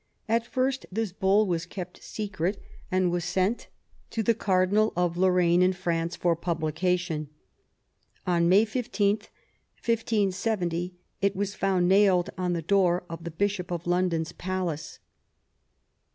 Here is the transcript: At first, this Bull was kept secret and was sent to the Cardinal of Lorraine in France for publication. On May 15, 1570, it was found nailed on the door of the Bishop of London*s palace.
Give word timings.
At 0.27 0.47
first, 0.47 0.87
this 0.91 1.11
Bull 1.11 1.45
was 1.45 1.67
kept 1.67 2.01
secret 2.01 2.59
and 2.91 3.11
was 3.11 3.23
sent 3.23 3.67
to 4.09 4.23
the 4.23 4.33
Cardinal 4.33 4.93
of 4.95 5.15
Lorraine 5.15 5.61
in 5.61 5.73
France 5.73 6.15
for 6.15 6.35
publication. 6.35 7.29
On 8.25 8.49
May 8.49 8.65
15, 8.65 9.17
1570, 9.17 10.95
it 11.21 11.35
was 11.35 11.53
found 11.53 11.87
nailed 11.87 12.31
on 12.35 12.53
the 12.53 12.63
door 12.63 13.03
of 13.11 13.23
the 13.25 13.29
Bishop 13.29 13.69
of 13.69 13.85
London*s 13.85 14.31
palace. 14.35 14.97